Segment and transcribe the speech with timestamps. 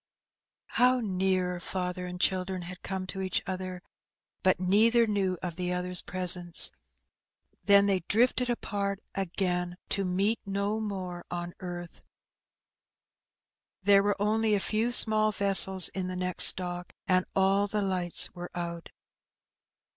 [0.81, 3.83] How near father and children had come to each other!
[4.41, 6.71] but neither knew of the other^s presence:
[7.65, 12.01] then they drifted apart, again, to meet no more on earth.
[13.83, 18.33] There were only a few small vessels in the next dock, and all the lights
[18.33, 18.89] were out.